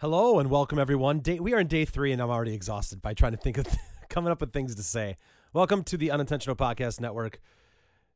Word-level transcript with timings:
Hello 0.00 0.38
and 0.38 0.50
welcome 0.50 0.78
everyone. 0.78 1.20
Day, 1.20 1.40
we 1.40 1.54
are 1.54 1.58
in 1.58 1.68
day 1.68 1.86
three, 1.86 2.12
and 2.12 2.20
I'm 2.20 2.28
already 2.28 2.52
exhausted 2.52 3.00
by 3.00 3.14
trying 3.14 3.32
to 3.32 3.38
think 3.38 3.56
of 3.56 3.66
coming 4.10 4.30
up 4.30 4.42
with 4.42 4.52
things 4.52 4.74
to 4.74 4.82
say. 4.82 5.16
Welcome 5.54 5.84
to 5.84 5.96
the 5.96 6.10
Unintentional 6.10 6.54
Podcast 6.54 7.00
Network. 7.00 7.40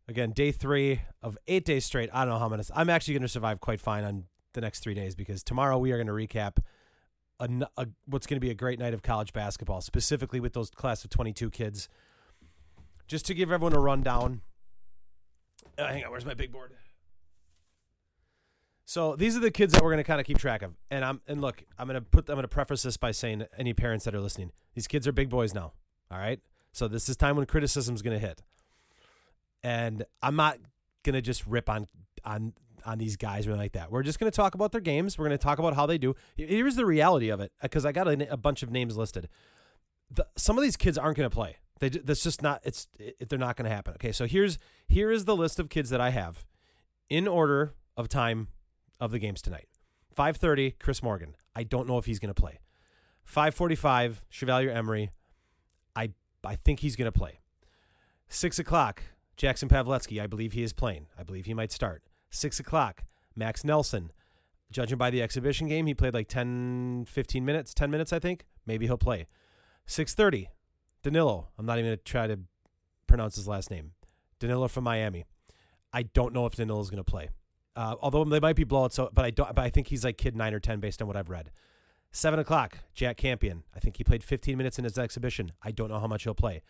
Again, 0.06 0.32
day 0.32 0.53
three 0.53 1.01
of 1.22 1.38
eight 1.48 1.64
days 1.64 1.87
straight. 1.87 2.11
I 2.12 2.27
don't 2.27 2.35
know 2.35 2.38
how 2.38 2.51
many. 2.51 2.64
I'm 2.74 2.90
actually 2.90 3.14
going 3.14 3.22
to 3.22 3.29
survive 3.29 3.61
quite 3.61 3.80
fine 3.80 4.04
on 4.04 4.24
the 4.53 4.61
next 4.61 4.80
three 4.80 4.93
days 4.93 5.14
because 5.14 5.43
tomorrow 5.43 5.79
we 5.79 5.90
are 5.93 5.96
going 5.96 6.06
to 6.06 6.12
recap 6.12 6.58
a, 7.38 7.48
a, 7.79 7.87
what's 8.04 8.26
going 8.26 8.37
to 8.37 8.44
be 8.44 8.51
a 8.51 8.54
great 8.54 8.78
night 8.78 8.92
of 8.92 9.03
college 9.03 9.33
basketball, 9.33 9.81
specifically 9.81 10.38
with 10.38 10.53
those 10.53 10.69
class 10.69 11.03
of 11.03 11.08
22 11.08 11.49
kids. 11.49 11.88
Just 13.08 13.24
to 13.24 13.33
give 13.33 13.51
everyone 13.51 13.72
a 13.72 13.81
rundown. 13.81 14.42
Uh, 15.78 15.87
hang 15.87 16.05
on, 16.05 16.10
where's 16.10 16.27
my 16.27 16.34
big 16.34 16.52
board? 16.52 16.74
So 18.91 19.15
these 19.15 19.37
are 19.37 19.41
the 19.41 19.52
kids 19.52 19.73
that 19.73 19.84
we're 19.84 19.93
going 19.93 20.02
to 20.02 20.05
kind 20.05 20.20
of 20.20 20.27
keep 20.27 20.38
track 20.38 20.62
of. 20.62 20.75
And 20.91 21.05
I'm 21.05 21.20
and 21.29 21.41
look, 21.41 21.62
I'm 21.79 21.87
going 21.87 21.95
to 21.95 22.01
put 22.01 22.29
I'm 22.29 22.34
going 22.34 22.43
to 22.43 22.48
preface 22.48 22.83
this 22.83 22.97
by 22.97 23.12
saying 23.12 23.47
any 23.56 23.73
parents 23.73 24.05
that 24.05 24.16
are 24.16 24.20
listening, 24.20 24.51
these 24.74 24.88
kids 24.88 25.06
are 25.06 25.12
big 25.12 25.28
boys 25.28 25.55
now. 25.55 25.74
All 26.10 26.19
right? 26.19 26.41
So 26.73 26.88
this 26.88 27.09
is 27.09 27.16
time 27.16 27.37
when 27.37 27.47
criticism 27.47 27.95
is 27.95 28.02
going 28.02 28.19
to 28.19 28.27
hit. 28.27 28.42
And 29.62 30.05
I'm 30.20 30.34
not 30.34 30.59
going 31.05 31.14
to 31.14 31.23
just 31.23 31.47
rip 31.47 31.70
on 31.70 31.87
on 32.24 32.52
on 32.84 32.98
these 32.98 33.16
guys 33.16 33.47
or 33.47 33.55
like 33.55 33.74
that. 33.74 33.92
We're 33.92 34.02
just 34.02 34.19
going 34.19 34.28
to 34.28 34.34
talk 34.34 34.56
about 34.56 34.73
their 34.73 34.80
games. 34.80 35.16
We're 35.16 35.28
going 35.28 35.38
to 35.38 35.45
talk 35.45 35.61
about 35.61 35.77
how 35.77 35.86
they 35.86 35.97
do. 35.97 36.16
Here's 36.36 36.75
the 36.75 36.84
reality 36.84 37.28
of 37.28 37.38
it 37.38 37.52
because 37.62 37.86
I 37.86 37.92
got 37.92 38.09
a, 38.09 38.33
a, 38.33 38.36
bunch 38.36 38.64
of 38.64 38.72
names 38.72 38.97
listed. 38.97 39.28
The, 40.11 40.27
some 40.36 40.59
of 40.59 40.64
these 40.64 40.77
kids 40.77 40.98
aren't 40.98 41.16
going 41.16 41.30
to 41.30 41.34
play. 41.34 41.59
They 41.78 41.91
that's 41.91 42.25
just 42.25 42.42
not 42.42 42.61
it's 42.64 42.88
it, 42.98 43.28
they're 43.28 43.38
not 43.38 43.55
going 43.55 43.70
to 43.70 43.75
happen. 43.77 43.95
Okay, 43.95 44.11
so 44.11 44.27
here's 44.27 44.59
here 44.88 45.12
is 45.12 45.27
the 45.27 45.36
list 45.36 45.61
of 45.61 45.69
kids 45.69 45.91
that 45.91 46.00
I 46.00 46.11
have 46.11 46.45
in 47.09 47.28
order 47.28 47.75
of 47.97 48.09
time 48.09 48.48
of 49.00 49.10
the 49.10 49.18
games 49.18 49.42
tonight. 49.42 49.68
5:30, 50.16 50.78
Chris 50.78 51.02
Morgan. 51.02 51.34
I 51.54 51.62
don't 51.62 51.88
know 51.88 51.98
if 51.98 52.06
he's 52.06 52.18
going 52.18 52.32
to 52.32 52.41
play. 52.41 52.58
5:45, 53.27 54.24
Chevalier 54.28 54.70
Emery. 54.70 55.10
I 55.97 56.12
I 56.44 56.56
think 56.56 56.80
he's 56.80 56.97
going 56.97 57.10
to 57.10 57.19
play. 57.19 57.41
Six 58.28 58.58
o'clock, 58.58 59.02
Jackson 59.36 59.69
Paveletzke. 59.69 60.22
I 60.22 60.27
believe 60.27 60.52
he 60.52 60.62
is 60.62 60.72
playing. 60.72 61.06
I 61.19 61.22
believe 61.22 61.47
he 61.47 61.55
might 61.55 61.72
start. 61.72 62.02
Six 62.30 62.60
o'clock, 62.60 63.05
Max 63.34 63.64
Nelson. 63.64 64.12
Judging 64.70 64.98
by 64.98 65.10
the 65.10 65.20
exhibition 65.20 65.66
game, 65.66 65.86
he 65.86 65.94
played 65.94 66.14
like 66.14 66.28
10, 66.28 67.06
15 67.08 67.44
minutes, 67.44 67.75
10 67.75 67.91
minutes, 67.91 68.12
I 68.12 68.20
think. 68.20 68.44
Maybe 68.66 68.86
he'll 68.86 68.97
play. 68.97 69.27
6.30, 69.88 70.47
Danilo. 71.03 71.48
I'm 71.58 71.66
not 71.66 71.78
even 71.78 71.88
going 71.88 71.98
to 71.98 72.05
try 72.05 72.28
to 72.28 72.38
pronounce 73.08 73.34
his 73.34 73.48
last 73.48 73.69
name. 73.69 73.92
Danilo 74.38 74.69
from 74.69 74.84
Miami. 74.84 75.25
I 75.92 76.05
don't 76.05 76.32
know 76.32 76.47
if 76.47 76.55
Danilo 76.55 76.80
is 76.80 76.88
going 76.88 77.03
to 77.03 77.10
play. 77.10 77.30
Uh, 77.76 77.94
although 78.00 78.24
they 78.24 78.40
might 78.40 78.56
be 78.56 78.64
blowouts, 78.64 78.92
so 78.92 79.10
but 79.12 79.24
I 79.24 79.30
don't. 79.30 79.54
But 79.54 79.64
I 79.64 79.70
think 79.70 79.88
he's 79.88 80.04
like 80.04 80.18
kid 80.18 80.36
nine 80.36 80.54
or 80.54 80.60
ten 80.60 80.80
based 80.80 81.00
on 81.00 81.08
what 81.08 81.16
I've 81.16 81.30
read. 81.30 81.50
Seven 82.12 82.40
o'clock, 82.40 82.78
Jack 82.94 83.16
Campion. 83.16 83.62
I 83.74 83.78
think 83.78 83.96
he 83.96 84.02
played 84.04 84.24
15 84.24 84.58
minutes 84.58 84.78
in 84.78 84.84
his 84.84 84.98
exhibition. 84.98 85.52
I 85.62 85.70
don't 85.70 85.88
know 85.88 86.00
how 86.00 86.08
much 86.08 86.24
he'll 86.24 86.34
play. 86.34 86.62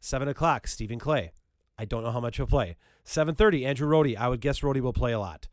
Seven 0.00 0.26
o'clock, 0.26 0.66
Stephen 0.66 0.98
Clay. 0.98 1.30
I 1.78 1.84
don't 1.84 2.02
know 2.02 2.10
how 2.10 2.18
much 2.18 2.36
he'll 2.36 2.46
play. 2.46 2.76
7:30, 3.04 3.64
Andrew 3.64 3.88
Rohde. 3.88 4.16
I 4.16 4.28
would 4.28 4.40
guess 4.40 4.60
Rohde 4.60 4.80
will 4.80 4.92
play 4.92 5.12
a 5.12 5.20
lot. 5.20 5.46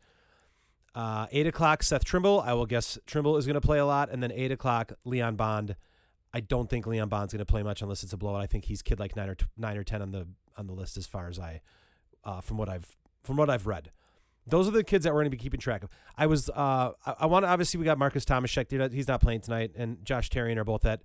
Uh, 0.94 1.26
eight 1.30 1.46
o'clock, 1.46 1.82
Seth 1.82 2.04
Trimble. 2.04 2.40
I 2.40 2.54
will 2.54 2.66
guess 2.66 2.98
Trimble 3.06 3.36
is 3.36 3.46
going 3.46 3.54
to 3.54 3.60
play 3.60 3.78
a 3.78 3.86
lot, 3.86 4.10
and 4.10 4.22
then 4.22 4.32
eight 4.32 4.50
o'clock, 4.50 4.92
Leon 5.04 5.36
Bond. 5.36 5.76
I 6.32 6.40
don't 6.40 6.68
think 6.68 6.86
Leon 6.86 7.08
Bond's 7.08 7.32
going 7.32 7.38
to 7.38 7.46
play 7.46 7.62
much 7.62 7.82
unless 7.82 8.02
it's 8.02 8.12
a 8.12 8.16
blowout. 8.16 8.42
I 8.42 8.46
think 8.46 8.64
he's 8.64 8.82
kid 8.82 8.98
like 8.98 9.14
nine 9.14 9.28
or 9.28 9.34
t- 9.34 9.46
nine 9.56 9.76
or 9.76 9.84
ten 9.84 10.02
on 10.02 10.10
the 10.10 10.26
on 10.56 10.66
the 10.66 10.72
list 10.72 10.96
as 10.96 11.06
far 11.06 11.28
as 11.28 11.38
I, 11.38 11.60
uh, 12.24 12.40
from 12.40 12.56
what 12.56 12.68
I've 12.68 12.96
from 13.22 13.36
what 13.36 13.48
I've 13.48 13.66
read. 13.66 13.90
Those 14.46 14.68
are 14.68 14.70
the 14.70 14.84
kids 14.84 15.04
that 15.04 15.12
we're 15.12 15.20
going 15.20 15.30
to 15.30 15.36
be 15.36 15.42
keeping 15.42 15.58
track 15.58 15.82
of. 15.82 15.90
I 16.16 16.26
was, 16.26 16.48
uh, 16.50 16.92
I, 17.04 17.14
I 17.20 17.26
want 17.26 17.44
to, 17.44 17.48
obviously, 17.48 17.78
we 17.78 17.84
got 17.84 17.98
Marcus 17.98 18.24
Thomas 18.24 18.54
Tomaszek. 18.54 18.92
He's 18.92 19.08
not 19.08 19.20
playing 19.20 19.40
tonight. 19.40 19.72
And 19.76 20.04
Josh 20.04 20.30
Therrien 20.30 20.56
are 20.56 20.64
both 20.64 20.86
at 20.86 21.02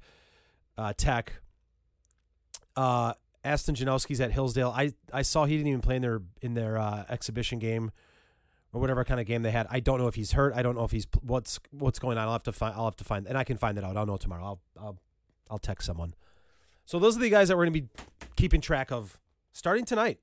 uh, 0.77 0.93
Tech. 0.95 1.41
Uh, 2.75 3.13
Aston 3.43 3.73
Janowski's 3.73 4.21
at 4.21 4.31
Hillsdale. 4.31 4.71
I, 4.75 4.93
I 5.11 5.23
saw 5.23 5.45
he 5.45 5.57
didn't 5.57 5.69
even 5.69 5.81
play 5.81 5.95
in 5.95 6.03
their, 6.03 6.21
in 6.41 6.53
their 6.53 6.77
uh, 6.77 7.05
exhibition 7.09 7.57
game 7.57 7.91
or 8.71 8.79
whatever 8.79 9.03
kind 9.03 9.19
of 9.19 9.25
game 9.25 9.41
they 9.41 9.51
had. 9.51 9.65
I 9.71 9.79
don't 9.79 9.97
know 9.97 10.07
if 10.07 10.15
he's 10.15 10.33
hurt. 10.33 10.53
I 10.55 10.61
don't 10.61 10.75
know 10.75 10.83
if 10.83 10.91
he's, 10.91 11.07
what's, 11.21 11.59
what's 11.71 11.97
going 11.97 12.19
on. 12.19 12.27
I'll 12.27 12.33
have 12.33 12.43
to 12.43 12.51
find, 12.51 12.75
I'll 12.75 12.85
have 12.85 12.95
to 12.97 13.03
find, 13.03 13.25
and 13.25 13.37
I 13.37 13.43
can 13.43 13.57
find 13.57 13.75
that 13.77 13.83
out. 13.83 13.97
I'll 13.97 14.05
know 14.05 14.17
tomorrow. 14.17 14.45
I'll, 14.45 14.59
I'll, 14.79 14.99
I'll 15.49 15.59
text 15.59 15.87
someone. 15.87 16.13
So 16.85 16.99
those 16.99 17.17
are 17.17 17.19
the 17.19 17.29
guys 17.29 17.47
that 17.47 17.57
we're 17.57 17.65
going 17.65 17.73
to 17.73 17.81
be 17.81 17.89
keeping 18.35 18.61
track 18.61 18.91
of 18.91 19.19
starting 19.51 19.85
tonight. 19.85 20.19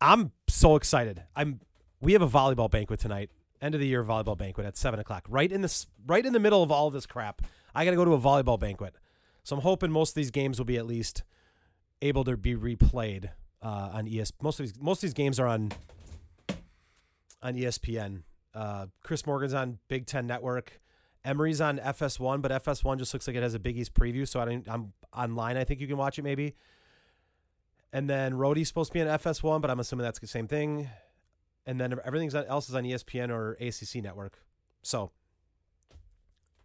I'm 0.00 0.32
so 0.48 0.74
excited. 0.74 1.22
I'm 1.36 1.60
we 2.02 2.12
have 2.12 2.20
a 2.20 2.28
volleyball 2.28 2.70
banquet 2.70 3.00
tonight. 3.00 3.30
End 3.62 3.74
of 3.74 3.80
the 3.80 3.86
year 3.86 4.04
volleyball 4.04 4.36
banquet 4.36 4.66
at 4.66 4.76
seven 4.76 5.00
o'clock. 5.00 5.24
Right 5.28 5.50
in 5.50 5.62
this, 5.62 5.86
right 6.04 6.26
in 6.26 6.32
the 6.32 6.40
middle 6.40 6.62
of 6.62 6.70
all 6.70 6.90
this 6.90 7.06
crap. 7.06 7.42
I 7.74 7.84
got 7.84 7.92
to 7.92 7.96
go 7.96 8.04
to 8.04 8.12
a 8.12 8.18
volleyball 8.18 8.58
banquet. 8.58 8.96
So 9.44 9.56
I'm 9.56 9.62
hoping 9.62 9.90
most 9.90 10.10
of 10.10 10.14
these 10.16 10.32
games 10.32 10.58
will 10.58 10.66
be 10.66 10.76
at 10.76 10.84
least 10.84 11.22
able 12.02 12.24
to 12.24 12.36
be 12.36 12.56
replayed 12.56 13.30
uh, 13.62 13.90
on 13.92 14.08
ES. 14.08 14.32
Most 14.42 14.58
of 14.60 14.66
these, 14.66 14.74
most 14.80 14.98
of 14.98 15.02
these 15.02 15.14
games 15.14 15.38
are 15.40 15.46
on 15.46 15.72
on 17.40 17.54
ESPN. 17.54 18.22
Uh, 18.52 18.86
Chris 19.02 19.24
Morgan's 19.24 19.54
on 19.54 19.78
Big 19.88 20.06
Ten 20.06 20.26
Network. 20.26 20.80
Emery's 21.24 21.60
on 21.60 21.78
FS1, 21.78 22.42
but 22.42 22.50
FS1 22.50 22.98
just 22.98 23.14
looks 23.14 23.28
like 23.28 23.36
it 23.36 23.44
has 23.44 23.54
a 23.54 23.60
Big 23.60 23.78
East 23.78 23.94
preview, 23.94 24.26
so 24.26 24.40
I 24.40 24.44
don't, 24.44 24.68
I'm 24.68 24.92
online. 25.16 25.56
I 25.56 25.62
think 25.62 25.80
you 25.80 25.86
can 25.86 25.96
watch 25.96 26.18
it 26.18 26.22
maybe. 26.22 26.56
And 27.92 28.10
then 28.10 28.32
Rohde's 28.32 28.66
supposed 28.66 28.90
to 28.90 28.94
be 28.94 29.02
on 29.02 29.18
FS1, 29.18 29.60
but 29.60 29.70
I'm 29.70 29.78
assuming 29.78 30.02
that's 30.02 30.18
the 30.18 30.26
same 30.26 30.48
thing 30.48 30.88
and 31.66 31.80
then 31.80 31.98
everything 32.04 32.34
else 32.48 32.68
is 32.68 32.74
on 32.74 32.84
ESPN 32.84 33.30
or 33.30 33.52
ACC 33.60 34.02
network. 34.02 34.38
So 34.82 35.10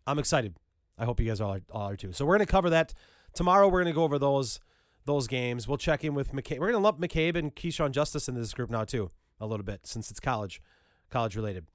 I'm 0.06 0.20
excited. 0.20 0.56
I 0.98 1.06
hope 1.06 1.20
you 1.20 1.28
guys 1.28 1.42
all 1.42 1.54
are, 1.54 1.62
all 1.72 1.90
are 1.90 1.96
too. 1.96 2.12
So 2.12 2.26
we're 2.26 2.38
going 2.38 2.46
to 2.48 2.52
cover 2.52 2.70
that 2.72 2.94
tomorrow. 3.34 3.68
We're 3.68 3.84
going 3.84 3.94
to 3.94 3.96
go 3.96 4.04
over 4.04 4.18
those 4.18 4.60
those 5.06 5.28
games. 5.28 5.68
We'll 5.68 5.78
check 5.78 6.04
in 6.04 6.14
with 6.16 6.34
McCabe. 6.34 6.60
We're 6.60 6.72
going 6.72 6.74
to 6.74 6.80
lump 6.80 7.00
McCabe 7.00 7.36
and 7.38 7.56
Keyshawn 7.56 7.92
Justice 7.92 8.28
in 8.28 8.36
this 8.36 8.54
group 8.54 8.70
now 8.70 8.84
too, 8.84 9.12
a 9.40 9.46
little 9.46 9.64
bit 9.64 9.88
since 9.88 10.12
it's 10.12 10.20
college 10.20 10.62
college 11.10 11.36
related. 11.36 11.66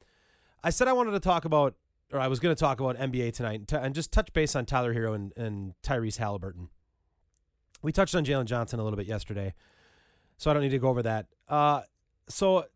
I 0.63 0.71
said 0.71 0.89
I 0.89 0.93
wanted 0.93 1.13
to 1.13 1.21
talk 1.21 1.45
about, 1.45 1.75
or 2.13 2.21
I 2.21 2.29
was 2.29 2.41
going 2.41 2.55
to 2.55 2.59
talk 2.59 2.79
about 2.79 2.97
NBA 2.97 3.33
tonight 3.33 3.73
and 3.73 3.95
just 3.95 4.13
touch 4.13 4.33
base 4.33 4.55
on 4.55 4.67
Tyler 4.67 4.95
Herro 4.95 5.15
and, 5.15 5.33
and 5.37 5.75
Tyrese 5.83 6.19
Halliburton. 6.19 6.69
We 7.81 7.91
touched 7.91 8.15
on 8.15 8.25
Jalen 8.25 8.45
Johnson 8.45 8.79
a 8.79 8.85
little 8.85 8.97
bit 8.97 9.07
yesterday, 9.07 9.55
so 10.37 10.51
I 10.51 10.55
don't 10.55 10.63
need 10.63 10.71
to 10.71 10.79
go 10.79 10.89
over 10.89 11.03
that. 11.03 11.27
Uh, 11.49 11.83
so 12.29 12.67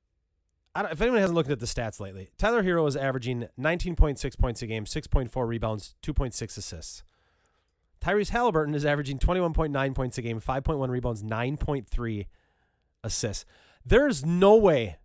if 0.84 1.00
anyone 1.00 1.20
hasn't 1.20 1.34
looked 1.34 1.50
at 1.50 1.60
the 1.60 1.66
stats 1.66 2.00
lately, 2.00 2.30
Tyler 2.38 2.62
Herro 2.62 2.86
is 2.86 2.96
averaging 2.96 3.48
19.6 3.58 4.38
points 4.38 4.62
a 4.62 4.66
game, 4.66 4.84
6.4 4.84 5.48
rebounds, 5.48 5.94
2.6 6.02 6.58
assists. 6.58 7.02
Tyrese 8.00 8.30
Halliburton 8.30 8.74
is 8.74 8.84
averaging 8.84 9.18
21.9 9.18 9.94
points 9.94 10.18
a 10.18 10.22
game, 10.22 10.40
5.1 10.40 10.88
rebounds, 10.88 11.22
9.3 11.22 12.26
assists. 13.02 13.44
There's 13.84 14.24
no 14.24 14.56
way 14.56 14.96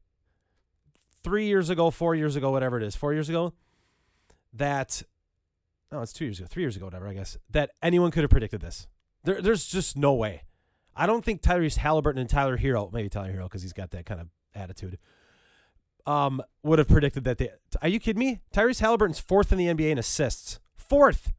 three 1.23 1.45
years 1.45 1.69
ago, 1.69 1.89
four 1.89 2.15
years 2.15 2.35
ago, 2.35 2.51
whatever 2.51 2.77
it 2.77 2.83
is, 2.83 2.95
four 2.95 3.13
years 3.13 3.29
ago, 3.29 3.53
that, 4.53 5.03
no, 5.91 6.01
it's 6.01 6.13
two 6.13 6.25
years 6.25 6.39
ago, 6.39 6.47
three 6.49 6.63
years 6.63 6.75
ago, 6.75 6.85
whatever, 6.85 7.07
I 7.07 7.13
guess, 7.13 7.37
that 7.49 7.71
anyone 7.81 8.11
could 8.11 8.23
have 8.23 8.29
predicted 8.29 8.61
this. 8.61 8.87
There, 9.23 9.41
there's 9.41 9.67
just 9.67 9.97
no 9.97 10.13
way. 10.13 10.43
I 10.95 11.05
don't 11.05 11.23
think 11.23 11.41
Tyrese 11.41 11.77
Halliburton 11.77 12.19
and 12.19 12.29
Tyler 12.29 12.57
Herro, 12.57 12.91
maybe 12.91 13.07
Tyler 13.07 13.31
Herro 13.31 13.43
because 13.43 13.61
he's 13.61 13.73
got 13.73 13.91
that 13.91 14.05
kind 14.05 14.19
of 14.19 14.27
attitude, 14.53 14.97
um, 16.05 16.41
would 16.63 16.79
have 16.79 16.87
predicted 16.87 17.23
that. 17.25 17.37
They, 17.37 17.49
are 17.81 17.87
you 17.87 17.99
kidding 17.99 18.19
me? 18.19 18.41
Tyrese 18.53 18.79
Halliburton's 18.79 19.19
fourth 19.19 19.51
in 19.51 19.57
the 19.57 19.67
NBA 19.67 19.91
in 19.91 19.97
assists. 19.97 20.59
Fourth, 20.75 21.31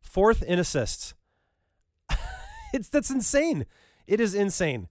fourth 0.00 0.42
in 0.42 0.58
assists. 0.58 1.14
it's 2.72 2.88
that's 2.88 3.10
insane. 3.10 3.66
It 4.06 4.20
is 4.20 4.34
insane. 4.34 4.88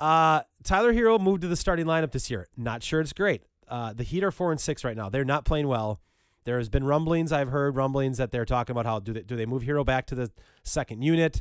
Uh, 0.00 0.42
Tyler 0.64 0.92
Herro 0.92 1.20
moved 1.20 1.42
to 1.42 1.48
the 1.48 1.56
starting 1.56 1.86
lineup 1.86 2.12
this 2.12 2.30
year. 2.30 2.48
Not 2.56 2.82
sure 2.82 3.00
it's 3.00 3.12
great. 3.12 3.42
Uh, 3.68 3.92
the 3.92 4.02
Heat 4.02 4.24
are 4.24 4.32
four 4.32 4.50
and 4.50 4.60
six 4.60 4.84
right 4.84 4.96
now. 4.96 5.08
They're 5.08 5.24
not 5.24 5.44
playing 5.44 5.68
well. 5.68 6.00
There 6.44 6.58
has 6.58 6.68
been 6.68 6.84
rumblings. 6.84 7.30
I've 7.30 7.48
heard 7.48 7.76
rumblings 7.76 8.18
that 8.18 8.32
they're 8.32 8.44
talking 8.44 8.72
about 8.72 8.84
how 8.84 8.98
do 8.98 9.12
they 9.12 9.22
do 9.22 9.36
they 9.36 9.46
move 9.46 9.62
Herro 9.62 9.84
back 9.84 10.06
to 10.06 10.14
the 10.14 10.30
second 10.64 11.02
unit. 11.02 11.40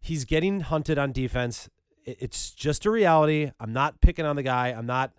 He's 0.00 0.24
getting 0.24 0.60
hunted 0.60 0.98
on 0.98 1.12
defense. 1.12 1.70
It's 2.04 2.50
just 2.50 2.84
a 2.84 2.90
reality. 2.90 3.52
I'm 3.58 3.72
not 3.72 4.02
picking 4.02 4.26
on 4.26 4.36
the 4.36 4.42
guy. 4.42 4.68
I'm 4.68 4.84
not 4.84 5.12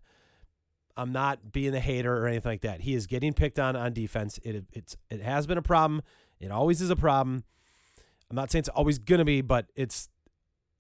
I'm 0.98 1.12
not 1.12 1.52
being 1.52 1.76
a 1.76 1.80
hater 1.80 2.16
or 2.18 2.28
anything 2.28 2.52
like 2.52 2.62
that. 2.62 2.82
He 2.82 2.94
is 2.94 3.08
getting 3.08 3.34
picked 3.34 3.60
on 3.60 3.76
on 3.76 3.94
defense. 3.94 4.40
It 4.44 4.66
it's 4.72 4.96
it 5.10 5.22
has 5.22 5.46
been 5.46 5.58
a 5.58 5.62
problem. 5.62 6.02
It 6.40 6.52
always 6.52 6.82
is 6.82 6.90
a 6.90 6.96
problem. 6.96 7.44
I'm 8.30 8.36
not 8.36 8.52
saying 8.52 8.62
it's 8.62 8.70
always 8.70 8.98
to 9.00 9.26
be, 9.26 9.42
but 9.42 9.68
it's 9.76 10.10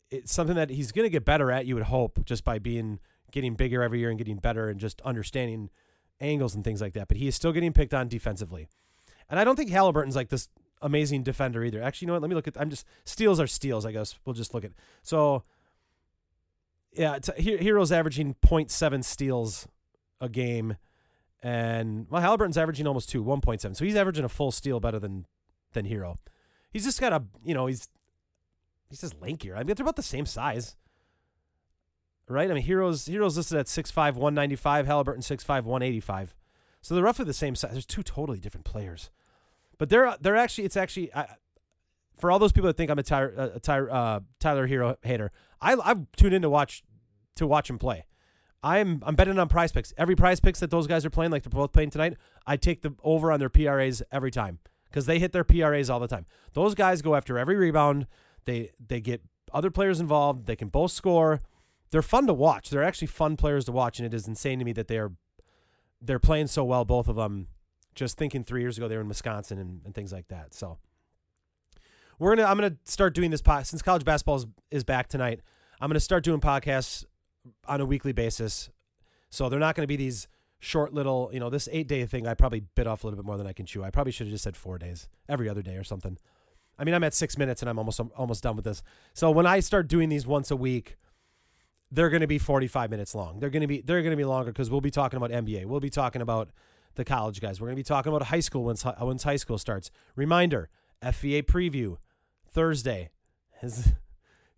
it's 0.09 0.33
something 0.33 0.55
that 0.55 0.69
he's 0.69 0.91
to 0.91 1.09
get 1.09 1.25
better 1.25 1.51
at. 1.51 1.65
You 1.65 1.75
would 1.75 1.85
hope 1.85 2.25
just 2.25 2.43
by 2.43 2.59
being 2.59 2.99
getting 3.31 3.55
bigger 3.55 3.83
every 3.83 3.99
year 3.99 4.09
and 4.09 4.17
getting 4.17 4.37
better 4.37 4.69
and 4.69 4.79
just 4.79 5.01
understanding 5.01 5.69
angles 6.21 6.55
and 6.55 6.63
things 6.63 6.81
like 6.81 6.93
that. 6.93 7.07
But 7.07 7.17
he 7.17 7.27
is 7.27 7.35
still 7.35 7.51
getting 7.51 7.73
picked 7.73 7.93
on 7.93 8.07
defensively, 8.07 8.67
and 9.29 9.39
I 9.39 9.43
don't 9.43 9.55
think 9.55 9.69
Halliburton's 9.69 10.15
like 10.15 10.29
this 10.29 10.47
amazing 10.81 11.23
defender 11.23 11.63
either. 11.63 11.81
Actually, 11.81 12.05
you 12.05 12.07
know 12.07 12.13
what? 12.13 12.21
Let 12.21 12.29
me 12.29 12.35
look 12.35 12.47
at. 12.47 12.59
I'm 12.59 12.69
just 12.69 12.85
steals 13.03 13.39
are 13.39 13.47
steals. 13.47 13.85
I 13.85 13.91
guess 13.91 14.17
we'll 14.25 14.33
just 14.33 14.53
look 14.53 14.63
at. 14.63 14.71
So 15.03 15.43
yeah, 16.93 17.19
Herro's 17.37 17.91
averaging 17.91 18.35
0.7 18.45 19.03
steals 19.03 19.67
a 20.21 20.29
game, 20.29 20.77
And 21.41 22.07
well, 22.09 22.21
Halliburton's 22.21 22.57
averaging 22.57 22.87
almost 22.87 23.09
two, 23.09 23.23
1.7. 23.23 23.75
So 23.75 23.85
he's 23.85 23.95
averaging 23.95 24.25
a 24.25 24.29
full 24.29 24.51
steal 24.51 24.79
better 24.79 24.99
than 24.99 25.25
than 25.73 25.85
Herro. 25.85 26.17
He's 26.71 26.85
just 26.85 26.99
got 26.99 27.13
a, 27.13 27.23
you 27.43 27.53
know, 27.53 27.67
he's 27.67 27.89
he's 28.89 29.01
just 29.01 29.19
lankier. 29.19 29.55
I 29.55 29.63
mean, 29.63 29.75
they're 29.75 29.83
about 29.83 29.95
the 29.95 30.03
same 30.03 30.25
size. 30.25 30.75
Right? 32.27 32.49
I 32.49 32.53
mean, 32.53 32.63
Herro's 32.63 33.07
Herro's 33.07 33.37
listed 33.37 33.59
at 33.59 33.67
6'5", 33.67 33.95
195, 34.15 34.87
Halliburton 34.87 35.21
6'5", 35.21 35.47
185. 35.63 36.35
So 36.81 36.95
they're 36.95 37.03
roughly 37.03 37.25
the 37.25 37.33
same 37.33 37.55
size. 37.55 37.71
There's 37.73 37.85
two 37.85 38.03
totally 38.03 38.39
different 38.39 38.65
players. 38.65 39.11
But 39.77 39.89
they're 39.89 40.15
they're 40.19 40.35
actually 40.35 40.63
it's 40.63 40.77
actually 40.77 41.13
I, 41.13 41.27
for 42.17 42.31
all 42.31 42.39
those 42.39 42.51
people 42.51 42.67
that 42.67 42.77
think 42.77 42.89
I'm 42.89 42.99
a 42.99 43.03
Tyler, 43.03 43.51
a 43.55 43.59
Tyler, 43.59 43.91
uh, 43.91 44.19
Tyler 44.39 44.67
Herro 44.67 44.95
hater, 45.03 45.31
I 45.61 45.75
I've 45.75 46.11
tuned 46.15 46.33
in 46.33 46.41
to 46.41 46.49
watch 46.49 46.83
to 47.35 47.45
watch 47.45 47.69
him 47.69 47.77
play. 47.77 48.05
I'm 48.63 49.03
I'm 49.05 49.15
betting 49.15 49.37
on 49.37 49.49
PrizePicks. 49.49 49.93
Every 49.97 50.15
PrizePicks 50.15 50.59
that 50.59 50.71
those 50.71 50.87
guys 50.87 51.05
are 51.05 51.09
playing, 51.09 51.31
like 51.31 51.43
they're 51.43 51.49
both 51.49 51.71
playing 51.71 51.91
tonight, 51.91 52.15
I 52.47 52.57
take 52.57 52.81
the 52.81 52.95
over 53.03 53.31
on 53.31 53.39
their 53.39 53.49
PRAs 53.49 54.01
every 54.11 54.31
time 54.31 54.59
because 54.89 55.05
they 55.05 55.19
hit 55.19 55.31
their 55.33 55.43
PRAs 55.43 55.89
all 55.89 55.99
the 55.99 56.07
time. 56.07 56.25
Those 56.53 56.73
guys 56.73 57.01
go 57.01 57.15
after 57.15 57.37
every 57.37 57.55
rebound. 57.55 58.07
They 58.45 58.71
they 58.79 59.01
get 59.01 59.21
other 59.53 59.69
players 59.69 59.99
involved. 59.99 60.47
They 60.47 60.55
can 60.55 60.69
both 60.69 60.91
score. 60.91 61.41
They're 61.91 62.01
fun 62.01 62.27
to 62.27 62.33
watch. 62.33 62.69
They're 62.69 62.83
actually 62.83 63.07
fun 63.07 63.37
players 63.37 63.65
to 63.65 63.71
watch, 63.71 63.99
and 63.99 64.05
it 64.05 64.13
is 64.13 64.27
insane 64.27 64.59
to 64.59 64.65
me 64.65 64.73
that 64.73 64.87
they're 64.87 65.11
they're 66.01 66.19
playing 66.19 66.47
so 66.47 66.63
well, 66.63 66.85
both 66.85 67.07
of 67.07 67.15
them. 67.15 67.47
Just 67.93 68.17
thinking 68.17 68.43
three 68.43 68.61
years 68.61 68.77
ago 68.77 68.87
they 68.87 68.95
were 68.95 69.01
in 69.01 69.07
Wisconsin 69.07 69.57
and, 69.57 69.81
and 69.85 69.95
things 69.95 70.11
like 70.11 70.27
that. 70.27 70.53
So 70.53 70.77
we're 72.19 72.35
gonna 72.35 72.47
I'm 72.47 72.57
gonna 72.57 72.77
start 72.83 73.13
doing 73.13 73.31
this 73.31 73.41
pod 73.41 73.67
since 73.67 73.81
college 73.81 74.03
basketball 74.03 74.37
is, 74.37 74.45
is 74.71 74.83
back 74.83 75.07
tonight. 75.07 75.41
I'm 75.79 75.89
gonna 75.89 75.99
start 75.99 76.23
doing 76.23 76.39
podcasts 76.39 77.05
on 77.67 77.81
a 77.81 77.85
weekly 77.85 78.11
basis. 78.11 78.69
So 79.29 79.49
they're 79.49 79.59
not 79.59 79.75
gonna 79.75 79.87
be 79.87 79.97
these 79.97 80.27
short 80.59 80.93
little, 80.93 81.29
you 81.31 81.39
know, 81.39 81.49
this 81.49 81.69
eight 81.71 81.87
day 81.87 82.05
thing. 82.05 82.27
I 82.27 82.33
probably 82.33 82.61
bit 82.75 82.87
off 82.87 83.03
a 83.03 83.07
little 83.07 83.17
bit 83.17 83.25
more 83.25 83.37
than 83.37 83.47
I 83.47 83.53
can 83.53 83.65
chew. 83.65 83.83
I 83.83 83.91
probably 83.91 84.11
should 84.11 84.27
have 84.27 84.33
just 84.33 84.43
said 84.43 84.55
four 84.55 84.77
days, 84.77 85.07
every 85.29 85.47
other 85.47 85.61
day 85.61 85.75
or 85.75 85.83
something. 85.83 86.17
I 86.77 86.83
mean, 86.83 86.93
I'm 86.93 87.03
at 87.03 87.13
six 87.13 87.37
minutes 87.37 87.61
and 87.61 87.69
I'm 87.69 87.77
almost 87.77 87.99
almost 88.15 88.43
done 88.43 88.55
with 88.55 88.65
this. 88.65 88.83
So 89.13 89.31
when 89.31 89.45
I 89.45 89.59
start 89.59 89.87
doing 89.87 90.09
these 90.09 90.27
once 90.27 90.51
a 90.51 90.55
week, 90.55 90.97
they're 91.91 92.09
going 92.09 92.21
to 92.21 92.27
be 92.27 92.37
45 92.37 92.89
minutes 92.89 93.15
long. 93.15 93.39
They're 93.39 93.49
going 93.49 93.61
to 93.61 93.67
be 93.67 93.81
they're 93.81 94.01
going 94.01 94.11
to 94.11 94.17
be 94.17 94.25
longer 94.25 94.51
because 94.51 94.69
we'll 94.69 94.81
be 94.81 94.91
talking 94.91 95.17
about 95.17 95.31
NBA. 95.31 95.65
We'll 95.65 95.79
be 95.79 95.89
talking 95.89 96.21
about 96.21 96.49
the 96.95 97.05
college 97.05 97.41
guys. 97.41 97.61
We're 97.61 97.67
going 97.67 97.77
to 97.77 97.79
be 97.79 97.83
talking 97.83 98.11
about 98.11 98.27
high 98.27 98.39
school 98.39 98.63
once 98.63 98.83
once 98.99 99.23
high 99.23 99.35
school 99.37 99.57
starts. 99.57 99.91
Reminder: 100.15 100.69
FVA 101.01 101.43
preview 101.43 101.97
Thursday. 102.49 103.09
It's, 103.61 103.89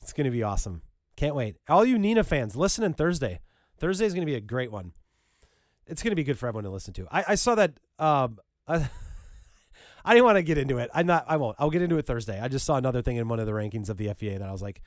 it's 0.02 0.12
going 0.12 0.26
to 0.26 0.32
be 0.32 0.42
awesome. 0.42 0.82
Can't 1.18 1.36
wait. 1.36 1.58
All 1.68 1.84
you 1.84 1.98
Nina 1.98 2.24
fans, 2.24 2.56
listen 2.56 2.84
on 2.84 2.94
Thursday. 2.94 3.40
Thursday 3.80 4.06
is 4.06 4.14
going 4.14 4.26
to 4.26 4.32
be 4.32 4.36
a 4.36 4.42
great 4.42 4.72
one. 4.72 4.94
It's 5.88 6.04
going 6.04 6.12
to 6.12 6.16
be 6.16 6.24
good 6.24 6.38
for 6.38 6.48
everyone 6.48 6.64
to 6.66 6.70
listen 6.70 6.94
to. 6.94 7.08
I, 7.12 7.26
I 7.30 7.36
saw 7.36 7.56
that. 7.56 7.74
Um, 7.98 8.38
I, 8.68 8.90
I 10.06 10.14
didn't 10.14 10.26
want 10.26 10.38
to 10.38 10.44
get 10.44 10.58
into 10.58 10.78
it. 10.78 10.90
I'm 10.94 11.08
not. 11.08 11.26
I 11.28 11.38
won't. 11.38 11.56
I'll 11.60 11.72
get 11.72 11.82
into 11.82 11.98
it 11.98 12.06
Thursday. 12.06 12.40
I 12.40 12.48
just 12.48 12.66
saw 12.66 12.76
another 12.76 13.02
thing 13.02 13.18
in 13.18 13.28
one 13.28 13.40
of 13.40 13.48
the 13.48 13.52
rankings 13.52 13.90
of 13.90 13.98
the 13.98 14.08
FVA 14.08 14.40
that 14.40 14.48
I 14.48 14.52
was 14.52 14.62
like, 14.62 14.82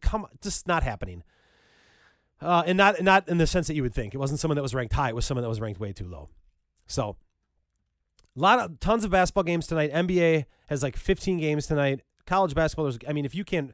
"Come, 0.00 0.26
just 0.40 0.68
not 0.68 0.82
happening." 0.82 1.24
Uh, 2.40 2.62
and 2.66 2.78
not 2.78 3.02
not 3.02 3.28
in 3.28 3.38
the 3.38 3.46
sense 3.46 3.66
that 3.66 3.74
you 3.74 3.82
would 3.82 3.94
think. 3.94 4.14
It 4.14 4.18
wasn't 4.18 4.38
someone 4.40 4.56
that 4.56 4.62
was 4.62 4.74
ranked 4.74 4.94
high. 4.94 5.08
It 5.08 5.14
was 5.14 5.26
someone 5.26 5.42
that 5.42 5.48
was 5.48 5.60
ranked 5.60 5.80
way 5.80 5.92
too 5.92 6.06
low. 6.06 6.28
So, 6.86 7.16
a 8.36 8.40
lot 8.40 8.58
of 8.58 8.78
tons 8.78 9.04
of 9.04 9.10
basketball 9.10 9.42
games 9.42 9.66
tonight. 9.66 9.92
NBA 9.92 10.44
has 10.68 10.82
like 10.82 10.96
15 10.96 11.38
games 11.38 11.66
tonight. 11.66 12.02
College 12.26 12.54
basketball. 12.54 12.84
There's, 12.84 12.98
I 13.08 13.12
mean, 13.12 13.24
if 13.24 13.34
you 13.34 13.44
can, 13.44 13.72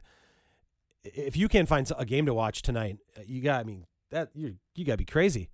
if 1.03 1.35
you 1.37 1.47
can't 1.47 1.67
find 1.67 1.89
a 1.97 2.05
game 2.05 2.25
to 2.25 2.33
watch 2.33 2.61
tonight, 2.61 2.97
uh, 3.17 3.21
you 3.25 3.41
got. 3.41 3.59
I 3.59 3.63
mean, 3.63 3.85
that 4.11 4.29
you 4.33 4.55
you 4.75 4.85
got 4.85 4.93
to 4.93 4.97
be 4.97 5.05
crazy. 5.05 5.49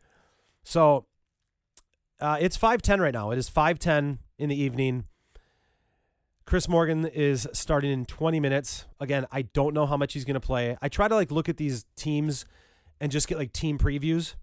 So, 0.63 1.05
uh, 2.19 2.37
it's 2.39 2.57
5:10 2.57 2.99
right 2.99 3.13
now. 3.13 3.31
It 3.31 3.37
is 3.37 3.49
5:10 3.49 4.19
in 4.37 4.49
the 4.49 4.55
evening. 4.55 5.05
Chris 6.45 6.67
Morgan 6.67 7.05
is 7.05 7.47
starting 7.53 7.91
in 7.91 8.05
20 8.05 8.39
minutes. 8.39 8.87
Again, 8.99 9.27
I 9.31 9.43
don't 9.43 9.73
know 9.73 9.85
how 9.85 9.97
much 9.97 10.13
he's 10.13 10.25
going 10.25 10.33
to 10.33 10.39
play. 10.39 10.77
I 10.81 10.89
try 10.89 11.07
to 11.07 11.13
like 11.13 11.31
look 11.31 11.47
at 11.47 11.57
these 11.57 11.85
teams 11.95 12.45
and 12.99 13.11
just 13.11 13.27
get 13.27 13.37
like 13.37 13.53
team 13.53 13.77
previews. 13.77 14.35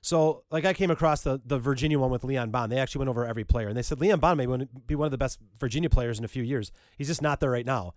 So, 0.00 0.44
like, 0.50 0.64
I 0.64 0.74
came 0.74 0.90
across 0.90 1.22
the 1.22 1.40
the 1.44 1.58
Virginia 1.58 1.98
one 1.98 2.10
with 2.10 2.24
Leon 2.24 2.50
Bond. 2.50 2.70
They 2.70 2.78
actually 2.78 3.00
went 3.00 3.10
over 3.10 3.26
every 3.26 3.44
player, 3.44 3.68
and 3.68 3.76
they 3.76 3.82
said 3.82 4.00
Leon 4.00 4.20
Bond 4.20 4.38
may 4.38 4.46
be 4.86 4.94
one 4.94 5.06
of 5.06 5.10
the 5.10 5.18
best 5.18 5.38
Virginia 5.58 5.90
players 5.90 6.18
in 6.18 6.24
a 6.24 6.28
few 6.28 6.42
years. 6.42 6.70
He's 6.96 7.08
just 7.08 7.22
not 7.22 7.40
there 7.40 7.50
right 7.50 7.66
now. 7.66 7.94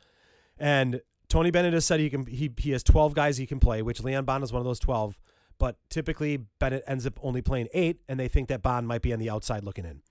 And 0.57 1.01
Tony 1.31 1.50
Bennett 1.50 1.72
has 1.72 1.86
said 1.86 2.01
he 2.01 2.10
can 2.10 2.25
he 2.25 2.51
he 2.57 2.72
has 2.72 2.83
12 2.83 3.13
guys 3.13 3.38
he 3.38 3.45
can 3.45 3.62
play, 3.62 3.81
which 3.81 4.04
Leon 4.04 4.25
Bond 4.25 4.44
is 4.44 4.51
one 4.51 4.60
of 4.60 4.66
those 4.66 4.80
12. 4.80 5.18
But 5.57 5.78
typically 5.89 6.38
Bennett 6.60 6.83
ends 6.86 7.07
up 7.07 7.18
only 7.24 7.42
playing 7.42 7.69
eight, 7.74 8.01
and 8.10 8.19
they 8.19 8.28
think 8.28 8.50
that 8.50 8.62
Bond 8.62 8.86
might 8.86 9.01
be 9.01 9.13
on 9.13 9.19
the 9.19 9.30
outside 9.30 9.63
looking 9.63 9.86
in. 9.86 10.01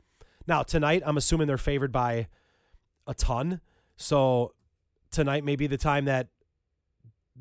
Now 0.47 0.63
tonight, 0.63 1.03
I'm 1.05 1.19
assuming 1.19 1.47
they're 1.47 1.59
favored 1.59 1.93
by 1.93 2.29
a 3.07 3.13
ton. 3.13 3.61
So 3.97 4.55
tonight 5.11 5.45
may 5.45 5.57
be 5.57 5.67
the 5.67 5.77
time 5.77 6.07
that 6.07 6.29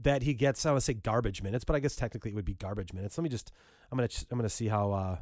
that 0.02 0.24
he 0.24 0.34
gets. 0.34 0.66
I 0.66 0.72
want 0.72 0.82
to 0.82 0.86
say 0.86 0.96
garbage 0.96 1.42
minutes, 1.42 1.64
but 1.64 1.74
I 1.78 1.80
guess 1.80 1.96
technically 1.96 2.32
it 2.32 2.34
would 2.34 2.44
be 2.44 2.56
garbage 2.56 2.92
minutes. 2.92 3.18
Let 3.18 3.24
me 3.24 3.30
just. 3.30 3.54
I'm 3.94 3.98
gonna. 3.98 4.10
I'm 4.30 4.38
gonna 4.38 4.50
see 4.50 4.68
how 4.68 4.92
uh, 4.92 5.18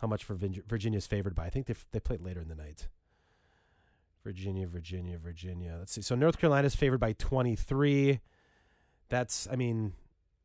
how 0.00 0.08
much 0.08 0.24
for 0.24 0.34
Virginia's 0.34 1.06
favored 1.06 1.36
by. 1.36 1.44
I 1.44 1.50
think 1.50 1.66
they 1.66 1.76
they 1.92 2.00
played 2.00 2.22
later 2.22 2.40
in 2.40 2.48
the 2.48 2.56
night. 2.56 2.88
Virginia, 4.28 4.66
Virginia, 4.66 5.16
Virginia. 5.16 5.76
Let's 5.78 5.90
see. 5.90 6.02
So 6.02 6.14
North 6.14 6.36
Carolina 6.38 6.66
is 6.66 6.74
favored 6.74 7.00
by 7.00 7.14
23. 7.14 8.20
That's. 9.08 9.48
I 9.50 9.56
mean, 9.56 9.94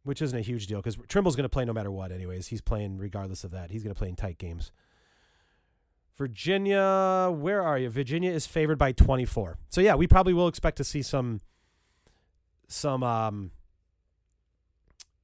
which 0.04 0.22
isn't 0.22 0.38
a 0.38 0.42
huge 0.42 0.68
deal 0.68 0.78
because 0.80 0.96
Trimble's 1.10 1.36
going 1.36 1.44
to 1.44 1.50
play 1.50 1.66
no 1.66 1.74
matter 1.74 1.92
what. 1.92 2.10
Anyways, 2.10 2.48
he's 2.48 2.62
playing 2.62 2.98
regardless 2.98 3.44
of 3.44 3.52
that. 3.52 3.72
He's 3.72 3.84
going 3.84 3.94
to 3.94 4.00
play 4.00 4.08
in 4.08 4.16
tight 4.16 4.38
games. 4.38 4.72
Virginia, 6.18 7.30
where 7.30 7.62
are 7.62 7.78
you? 7.78 7.90
Virginia 7.90 8.32
is 8.32 8.48
favored 8.48 8.78
by 8.78 8.94
24. 8.94 9.58
So 9.68 9.82
yeah, 9.82 9.96
we 9.96 10.08
probably 10.08 10.34
will 10.34 10.48
expect 10.48 10.78
to 10.78 10.86
see 10.86 11.02
some 11.02 11.42
some 12.70 13.04
um 13.04 13.52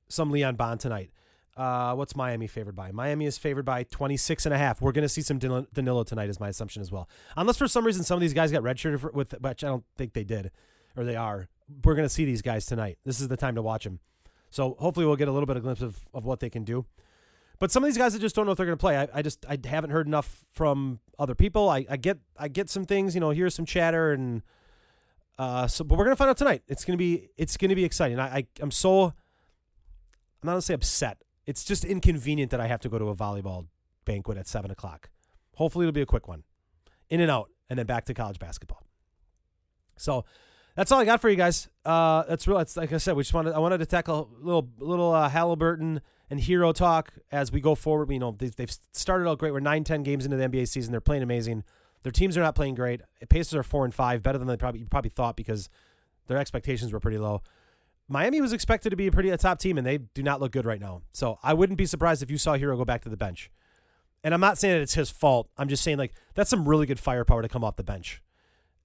some 0.10 0.32
Leon 0.32 0.58
Bond 0.58 0.82
tonight. 0.82 1.12
Uh, 1.60 1.94
what's 1.94 2.16
Miami 2.16 2.48
favored 2.48 2.74
by? 2.74 2.90
Miami 2.94 3.26
is 3.26 3.38
favored 3.38 3.66
by 3.66 3.84
26 3.84 4.46
and 4.46 4.56
a 4.56 4.58
half. 4.58 4.80
We're 4.80 4.94
going 4.94 5.04
to 5.04 5.10
see 5.10 5.22
some 5.22 5.40
Danilo 5.40 6.04
tonight 6.06 6.30
is 6.30 6.40
my 6.40 6.48
assumption 6.48 6.82
as 6.82 6.90
well. 6.90 7.10
Unless 7.36 7.58
for 7.58 7.68
some 7.68 7.86
reason 7.86 8.06
some 8.06 8.16
of 8.16 8.22
these 8.22 8.34
guys 8.34 8.50
got 8.50 8.64
redshirted 8.64 9.14
with 9.14 9.34
which 9.42 9.66
I 9.66 9.68
don't 9.68 9.84
think 9.98 10.14
they 10.14 10.24
did 10.24 10.52
or 10.96 11.04
they 11.04 11.18
are. 11.18 11.50
We're 11.84 11.96
going 11.96 12.08
to 12.08 12.14
see 12.14 12.24
these 12.24 12.42
guys 12.42 12.66
tonight. 12.66 12.98
This 13.04 13.20
is 13.20 13.28
the 13.28 13.36
time 13.36 13.56
to 13.56 13.62
watch 13.62 13.84
them. 13.84 14.00
So 14.50 14.78
hopefully 14.80 15.06
we'll 15.06 15.18
get 15.18 15.28
a 15.28 15.34
little 15.34 15.48
bit 15.48 15.58
of 15.58 15.64
glimpse 15.64 15.82
of, 15.82 16.00
of 16.14 16.24
what 16.24 16.40
they 16.40 16.50
can 16.50 16.64
do. 16.64 16.86
But 17.60 17.74
some 17.74 17.84
of 17.84 17.90
these 17.90 17.98
guys 17.98 18.16
I 18.16 18.20
just 18.20 18.38
don't 18.38 18.46
know 18.46 18.54
if 18.54 18.58
they're 18.58 18.66
going 18.66 18.78
to 18.78 18.82
play. 18.82 18.98
I, 18.98 19.10
I 19.16 19.22
just 19.22 19.46
I 19.46 19.58
haven't 19.66 19.90
heard 19.90 20.08
enough 20.08 20.46
from 20.54 21.02
other 21.20 21.36
people. 21.36 21.68
I, 21.68 21.86
I 21.90 21.98
get 21.98 22.20
I 22.38 22.48
get 22.48 22.70
some 22.70 22.86
things, 22.86 23.16
you 23.16 23.20
know, 23.20 23.32
here's 23.32 23.54
some 23.54 23.66
chatter 23.66 24.14
and 24.14 24.44
uh, 25.38 25.68
so, 25.68 25.84
but 25.84 25.98
we're 25.98 26.06
gonna 26.06 26.16
find 26.16 26.30
out 26.30 26.38
tonight. 26.38 26.64
It's 26.70 26.86
gonna 26.86 26.98
be 26.98 27.30
it's 27.38 27.58
gonna 27.58 27.76
be 27.76 27.84
exciting. 27.84 28.18
I, 28.18 28.38
I 28.38 28.48
am 28.62 28.72
so 28.72 29.04
I'm 29.04 29.14
not 30.44 30.52
gonna 30.52 30.62
say 30.62 30.74
upset. 30.74 31.22
It's 31.50 31.64
just 31.64 31.84
inconvenient 31.84 32.52
that 32.52 32.60
I 32.60 32.68
have 32.68 32.80
to 32.82 32.90
go 32.90 33.00
to 33.00 33.10
a 33.10 33.16
volleyball 33.16 33.66
banquet 34.06 34.38
at 34.38 34.48
seven 34.48 34.70
o'clock. 34.70 35.10
Hopefully, 35.56 35.86
it'll 35.86 35.94
be 35.94 36.04
a 36.04 36.06
quick 36.06 36.28
one, 36.28 36.44
in 37.10 37.22
and 37.22 37.32
out, 37.32 37.50
and 37.72 37.80
then 37.80 37.88
back 37.88 38.06
to 38.06 38.14
college 38.14 38.38
basketball. 38.38 38.84
So 39.98 40.26
that's 40.76 40.92
all 40.92 41.00
I 41.00 41.06
got 41.06 41.22
for 41.22 41.28
you 41.28 41.36
guys. 41.36 41.68
Uh, 41.84 42.22
that's 42.30 42.48
real. 42.48 42.60
It's 42.60 42.78
like 42.78 42.94
I 42.94 42.98
said, 42.98 43.16
we 43.16 43.24
just 43.24 43.34
wanted 43.34 43.56
I 43.56 43.58
wanted 43.58 43.80
to 43.80 43.88
tackle 43.88 44.30
a 44.40 44.46
little 44.46 44.70
little 44.78 45.12
uh, 45.12 45.28
Halliburton 45.28 46.02
and 46.30 46.40
Herro 46.40 46.72
talk 46.72 47.14
as 47.32 47.52
we 47.52 47.62
go 47.62 47.74
forward. 47.74 48.12
You 48.12 48.20
know, 48.20 48.36
they've, 48.38 48.56
they've 48.56 48.78
started 48.92 49.28
out 49.28 49.40
great. 49.40 49.52
We're 49.52 49.60
nine, 49.60 49.84
ten 49.84 50.04
games 50.04 50.26
into 50.26 50.38
the 50.38 50.48
NBA 50.48 50.68
season. 50.68 50.92
They're 50.92 51.02
playing 51.02 51.24
amazing. 51.24 51.64
Their 52.04 52.12
teams 52.12 52.38
are 52.38 52.42
not 52.42 52.54
playing 52.54 52.76
great. 52.76 53.02
Pacers 53.28 53.56
are 53.56 53.64
four 53.64 53.86
and 53.86 53.94
five, 53.94 54.22
better 54.22 54.38
than 54.38 54.48
they 54.48 54.56
probably 54.56 54.86
probably 54.86 55.10
thought 55.10 55.36
because 55.36 55.68
their 56.28 56.38
expectations 56.38 56.94
were 56.94 57.00
pretty 57.00 57.18
low. 57.18 57.42
Miami 58.10 58.42
was 58.42 58.52
expected 58.52 58.90
to 58.90 58.96
be 58.96 59.08
a 59.08 59.12
pretty 59.12 59.30
a 59.30 59.38
top 59.38 59.60
team, 59.60 59.78
and 59.78 59.86
they 59.86 60.00
do 60.00 60.24
not 60.24 60.42
look 60.42 60.52
good 60.52 60.66
right 60.66 60.82
now. 60.82 61.04
So 61.12 61.38
I 61.44 61.54
wouldn't 61.54 61.78
be 61.78 61.86
surprised 61.86 62.24
if 62.24 62.32
you 62.32 62.38
saw 62.38 62.58
Herro 62.58 62.76
go 62.76 62.84
back 62.84 63.04
to 63.04 63.10
the 63.10 63.18
bench. 63.18 63.52
And 64.24 64.34
I'm 64.34 64.42
not 64.42 64.58
saying 64.58 64.74
that 64.74 64.82
it's 64.82 64.96
his 64.96 65.10
fault. 65.10 65.50
I'm 65.58 65.70
just 65.70 65.84
saying 65.84 65.98
like 65.98 66.14
that's 66.34 66.50
some 66.50 66.68
really 66.68 66.86
good 66.86 67.00
firepower 67.00 67.42
to 67.42 67.48
come 67.48 67.64
off 67.64 67.76
the 67.76 67.84
bench. 67.84 68.22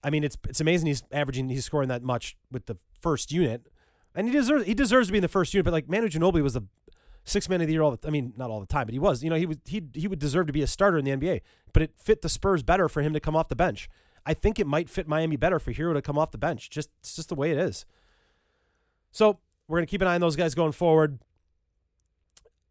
I 0.05 0.11
mean, 0.11 0.23
it's 0.23 0.37
it's 0.49 0.61
amazing 0.61 0.87
he's 0.87 1.03
averaging 1.11 1.49
he's 1.49 1.65
scoring 1.65 1.89
that 1.89 2.03
much 2.03 2.37
with 2.53 2.67
the 2.67 2.77
first 3.01 3.33
unit, 3.33 3.67
and 4.15 4.29
he 4.29 4.33
deserves 4.33 4.67
he 4.67 4.75
deserves 4.75 5.09
to 5.09 5.13
be 5.13 5.19
in 5.19 5.23
the 5.23 5.29
first 5.29 5.55
unit. 5.55 5.65
But 5.65 5.73
like 5.73 5.89
Manu 5.89 6.09
Ginobili 6.09 6.43
was 6.43 6.53
the 6.53 6.63
six 7.25 7.49
man 7.49 7.63
of 7.63 7.67
the 7.67 7.73
year 7.73 7.83
all 7.83 7.97
the 7.97 8.07
I 8.07 8.11
mean 8.11 8.35
not 8.37 8.51
all 8.51 8.61
the 8.61 8.67
time, 8.67 8.87
but 8.87 8.93
he 8.93 8.99
was. 8.99 9.25
You 9.25 9.31
know, 9.31 9.37
he 9.37 9.47
would 9.47 9.63
he 9.65 9.83
he 9.95 10.07
would 10.07 10.19
deserve 10.19 10.47
to 10.47 10.53
be 10.53 10.63
a 10.63 10.67
starter 10.67 10.99
in 10.99 11.05
the 11.05 11.11
NBA. 11.11 11.41
But 11.73 11.83
it 11.83 11.93
fit 11.97 12.23
the 12.23 12.29
Spurs 12.29 12.63
better 12.63 12.89
for 12.89 13.03
him 13.03 13.15
to 13.15 13.21
come 13.21 13.35
off 13.35 13.49
the 13.49 13.57
bench. 13.57 13.89
I 14.27 14.35
think 14.35 14.59
it 14.59 14.67
might 14.67 14.89
fit 14.89 15.09
Miami 15.09 15.37
better 15.37 15.59
for 15.59 15.73
Herro 15.73 15.95
to 15.95 16.03
come 16.03 16.19
off 16.19 16.31
the 16.31 16.39
bench. 16.39 16.71
Just 16.71 16.91
it's 17.01 17.17
just 17.17 17.31
the 17.31 17.35
way 17.35 17.51
it 17.51 17.59
is. 17.59 17.87
So 19.15 19.39
we're 19.69 19.79
gonna 19.79 19.87
keep 19.87 20.03
an 20.03 20.09
eye 20.09 20.17
on 20.17 20.21
those 20.21 20.35
guys 20.35 20.57
going 20.57 20.73
forward. 20.73 21.21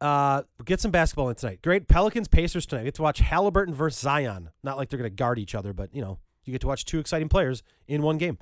Uh, 0.01 0.43
get 0.65 0.81
some 0.81 0.91
basketball 0.91 1.29
in 1.29 1.35
tonight. 1.35 1.61
Great 1.63 1.87
Pelicans 1.87 2.27
Pacers 2.27 2.65
tonight. 2.65 2.83
get 2.83 2.95
to 2.95 3.01
watch 3.01 3.19
Halliburton 3.19 3.73
versus 3.73 4.01
Zion. 4.01 4.49
Not 4.61 4.75
like 4.75 4.89
they're 4.89 4.99
gonna 4.99 5.09
guard 5.09 5.39
each 5.39 5.55
other, 5.55 5.71
but 5.71 5.95
you 5.95 6.01
know 6.01 6.19
you 6.43 6.51
get 6.51 6.59
to 6.61 6.67
watch 6.67 6.83
two 6.83 6.99
exciting 6.99 7.29
players 7.29 7.63
in 7.87 8.01
one 8.01 8.17
game. 8.17 8.37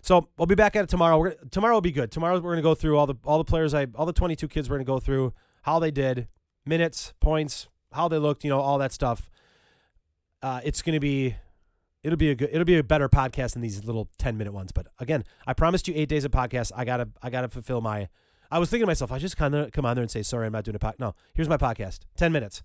So 0.00 0.28
we'll 0.38 0.46
be 0.46 0.54
back 0.54 0.76
at 0.76 0.84
it 0.84 0.88
tomorrow. 0.88 1.18
We're, 1.18 1.34
tomorrow 1.50 1.74
will 1.74 1.80
be 1.80 1.90
good. 1.90 2.12
Tomorrow 2.12 2.36
we're 2.36 2.52
going 2.52 2.56
to 2.58 2.62
go 2.62 2.76
through 2.76 2.96
all 2.96 3.06
the 3.06 3.16
all 3.24 3.38
the 3.38 3.44
players 3.44 3.74
I 3.74 3.88
all 3.96 4.06
the 4.06 4.12
22 4.12 4.46
kids 4.46 4.70
we're 4.70 4.76
going 4.76 4.86
to 4.86 4.92
go 4.92 5.00
through 5.00 5.34
how 5.62 5.80
they 5.80 5.90
did, 5.90 6.28
minutes, 6.64 7.14
points, 7.18 7.66
how 7.92 8.06
they 8.06 8.18
looked, 8.18 8.44
you 8.44 8.50
know, 8.50 8.60
all 8.60 8.78
that 8.78 8.92
stuff. 8.92 9.28
Uh, 10.40 10.60
it's 10.62 10.82
going 10.82 10.94
to 10.94 11.00
be 11.00 11.34
it'll 12.08 12.16
be 12.16 12.30
a 12.30 12.34
good 12.34 12.48
it'll 12.50 12.64
be 12.64 12.78
a 12.78 12.82
better 12.82 13.08
podcast 13.08 13.52
than 13.52 13.62
these 13.62 13.84
little 13.84 14.08
10 14.18 14.38
minute 14.38 14.52
ones. 14.52 14.72
But 14.72 14.86
again 14.98 15.24
i 15.46 15.52
promised 15.52 15.86
you 15.86 15.94
eight 15.94 16.08
days 16.08 16.24
of 16.24 16.32
podcast. 16.32 16.72
I 16.74 16.84
gotta 16.84 17.08
i 17.22 17.28
gotta 17.30 17.48
fulfill 17.48 17.80
my 17.82 18.08
i 18.50 18.58
was 18.58 18.70
thinking 18.70 18.84
to 18.84 18.86
myself 18.86 19.12
i 19.12 19.18
just 19.18 19.36
kind 19.36 19.54
of 19.54 19.70
come 19.72 19.84
on 19.84 19.94
there 19.94 20.02
and 20.02 20.10
say 20.10 20.22
sorry 20.22 20.46
i'm 20.46 20.52
not 20.52 20.64
doing 20.64 20.74
a 20.74 20.78
podcast 20.78 20.98
no 21.00 21.14
here's 21.34 21.48
my 21.48 21.58
podcast 21.58 22.00
10 22.16 22.32
minutes. 22.32 22.62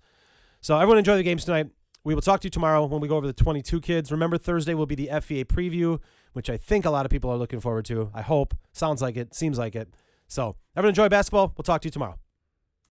So 0.62 0.76
everyone 0.76 0.96
enjoy 0.98 1.16
the 1.18 1.22
games 1.22 1.44
tonight. 1.44 1.68
We 2.04 2.14
will 2.14 2.22
talk 2.22 2.40
to 2.40 2.46
you 2.46 2.50
tomorrow 2.50 2.84
when 2.86 3.00
we 3.00 3.08
go 3.08 3.16
over 3.16 3.26
the 3.26 3.34
22 3.34 3.80
kids. 3.82 4.10
Remember 4.10 4.38
thursday 4.38 4.72
will 4.74 4.86
be 4.86 4.94
the 4.94 5.08
FVA 5.12 5.44
preview 5.44 6.00
which 6.32 6.50
i 6.50 6.56
think 6.56 6.84
a 6.84 6.90
lot 6.90 7.04
of 7.04 7.10
people 7.10 7.30
are 7.30 7.36
looking 7.36 7.60
forward 7.60 7.84
to 7.84 8.10
i 8.14 8.22
hope. 8.22 8.56
Sounds 8.72 9.02
like 9.02 9.16
it 9.16 9.34
seems 9.34 9.58
like 9.58 9.76
it. 9.76 9.92
So 10.26 10.56
everyone 10.74 10.90
enjoy 10.90 11.08
basketball. 11.10 11.52
We'll 11.56 11.64
talk 11.64 11.82
to 11.82 11.86
you 11.86 11.92
tomorrow 11.92 12.18